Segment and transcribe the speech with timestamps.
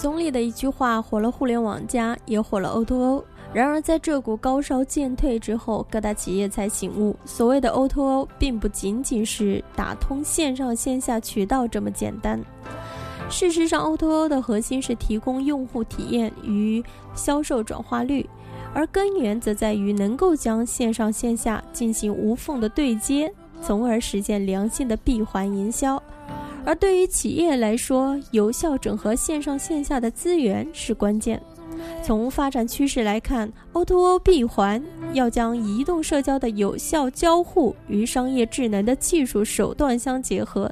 [0.00, 3.24] 总理的一句话火了互联网加，也火了 O2O O。
[3.52, 12.40] 然而，在这股高烧渐退之后，各大企业才醒悟，所谓的 O2O O 并不仅仅是打通线上线下渠道这么简单。
[13.28, 16.82] 事实上，O2O 的核心是提供用户体验与
[17.14, 18.26] 销售转化率，
[18.72, 23.30] 而根源则在于能够将线上线下进行无缝的对接，
[23.60, 26.02] 从而实现良性的闭环营销。
[26.64, 31.40] 而对于企业来说，有效整合线上线下的资源是关键。
[32.02, 34.82] 从发展趋势来看，O2O 闭环
[35.14, 40.70] 要将移动社交的有效交互与商业智能的技术手段相结合，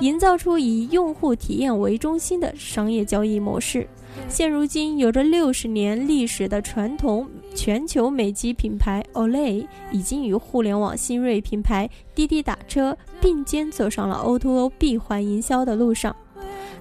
[0.00, 3.86] 营造出以用户体验为中心的商业交易模式。
[4.28, 16.14] 现如今，有着六十年历史的传统全球美机品牌 Olay 已经与互联网新锐品牌滴滴打车并肩走上了 O2O 闭环营销的路上。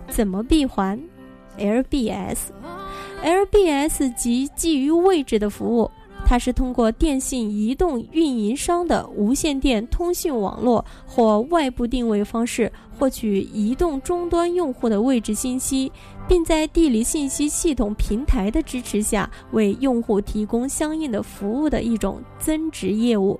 [0.09, 1.01] 怎么闭环
[1.57, 2.53] ？LBS，LBS
[4.15, 5.89] 即基于位置的服务。
[6.31, 15.91] 它是通过电信、移动运营商的无线电通讯网络或外部定位方式，获取移动终端用户的位置信息，
[16.29, 23.37] 并在地理信息系统平台的支持下，为用户提供相应的服务的一种增值业务。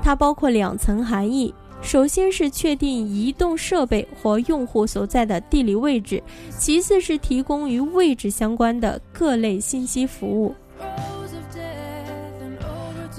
[0.00, 6.22] 它包括两层含义：首先是确定移动设备或用户所在的地理位置；
[6.56, 10.54] 其次是提供与位置相关的各类信息服务。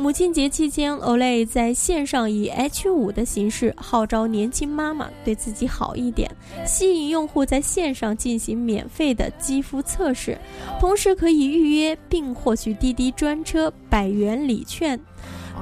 [0.02, 6.36] 母亲节期间，Olay 在线上以 H 五的形式号召年轻妈妈对自己好一点，
[6.66, 10.36] 吸引用户在线上进行免费的肌肤测试，
[10.80, 15.00] 同时可以预约并获取滴滴专车百元礼券，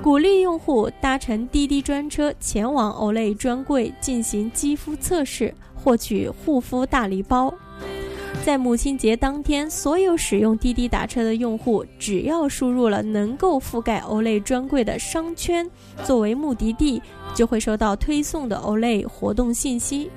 [0.01, 7.53] 鼓励用户搭乘滴滴专车前往 Olay 专柜进行肌肤测试，获取护肤大礼包。
[8.49, 15.69] 在母亲节当天，所有使用滴滴打车的用户，只要输入了能够覆盖 Olay 专柜的商圈
[16.03, 16.99] 作为目的地，
[17.35, 20.09] 就会收到推送的 Olay 活动信息。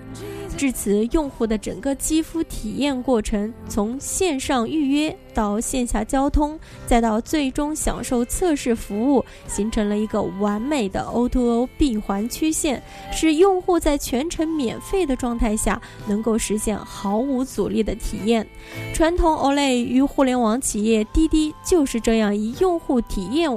[0.56, 12.80] 至此，用户的整个肌肤体验过程，从线上预约到线下交通，再到最终享受测试服务，形成了一个完美的 O2O 闭环曲线，
[13.10, 18.46] 使用户在全程免费的状态下，能够实现毫无阻力的体验。
[18.94, 23.50] 传统 Olay 与互联网企业滴滴就是这样以用户体验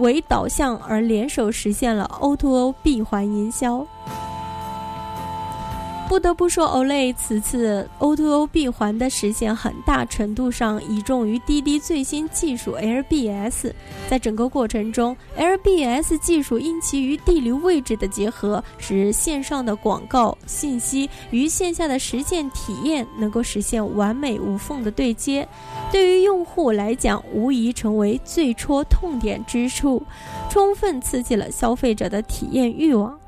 [0.00, 3.86] 为导向而联手实现了 O2O 闭环营销。
[6.12, 13.72] 不得不说，Olay 此次 O2O 闭环的实现，很大程度上倚重于滴滴最新技术 LBS。
[14.10, 25.48] 在整个过程中，LBS 技术因其与地理位置的结合，使线上的广告信息与线下的实践体验能够实现完美无缝的对接。
[25.90, 30.02] 对于用户来讲，无疑成为最戳痛点之处，
[30.50, 33.18] 充分刺激了消费者的体验欲望。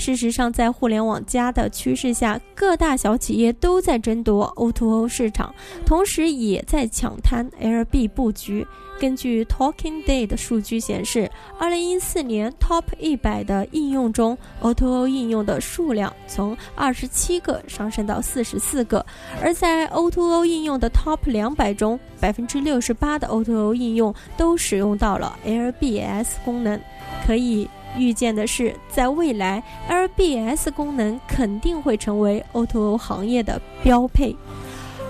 [0.00, 8.66] 事实上，在互联网加的趋势下，各大小企业都在争夺 O2O 市场，同时也在抢滩 LB 布局。
[8.98, 19.02] 根据 Talking Day 的数据显示，2014年 Top 100的应用中，O2O 应用的数量从27个上升到44个；
[19.42, 26.78] 而在 O2O 应用的 Top 200中，68%的 O2O 应用都使用到了 LBS 功能，
[27.26, 27.68] 可以。
[27.96, 34.34] 预见的是，在未来，LBS 功能肯定会成为 O2O 行业的标配。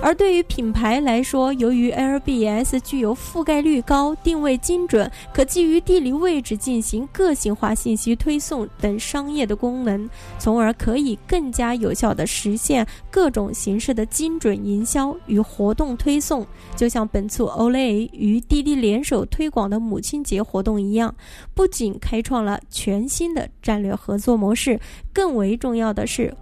[0.03, 10.09] 而对于品牌来说，由于 LBS 具有覆盖率高、定位精准、可基于地理位置进行个性化信息推送等商业的功能，
[10.39, 16.47] 从而可以更加有效地实现各种形式的精准营销与活动推送。
[16.75, 21.15] 就像本次 Olay 与滴滴联手推广的母亲节活动一样，
[21.55, 24.81] 不仅开创了全新的战略合作模式，
[25.13, 26.35] 更为重要的是。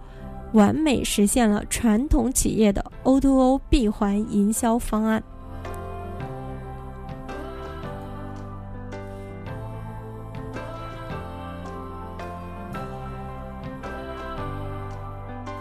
[0.53, 5.23] 完美实现了传统企业的 O2O 闭环营销方案。